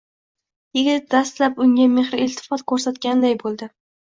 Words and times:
Yigit 0.77 1.05
dastlab 1.15 1.61
unga 1.67 1.87
mehr-iltifot 1.99 2.67
koʻrsatganday 2.73 3.41
boʻldi 3.45 3.71